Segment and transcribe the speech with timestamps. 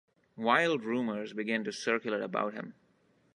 [0.35, 2.73] Wild rumors begin to circulate about him.